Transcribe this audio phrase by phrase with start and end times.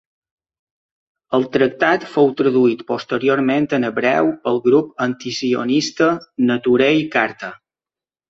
[1.37, 6.09] El tractat fou traduït posteriorment en hebreu pel grup antisionista
[6.53, 7.51] Neturei Karta.